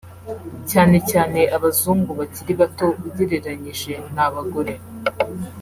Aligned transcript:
cyane 0.71 0.97
cyane 1.11 1.39
abazungu 1.55 2.11
bakiri 2.19 2.53
bato 2.61 2.87
ugereranyije 3.07 3.93
n’abagore 4.15 4.73